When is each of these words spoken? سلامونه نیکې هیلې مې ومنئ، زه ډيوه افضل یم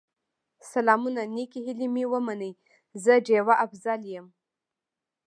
سلامونه 0.71 1.21
نیکې 1.35 1.59
هیلې 1.65 1.87
مې 1.93 2.03
ومنئ، 2.11 2.51
زه 3.03 3.13
ډيوه 3.25 3.55
افضل 3.65 4.01
یم 4.13 4.25